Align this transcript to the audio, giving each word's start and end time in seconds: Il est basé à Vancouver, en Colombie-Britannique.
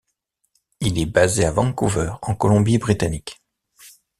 Il 0.79 0.97
est 0.97 1.05
basé 1.05 1.45
à 1.45 1.51
Vancouver, 1.51 2.11
en 2.23 2.33
Colombie-Britannique. 2.33 3.37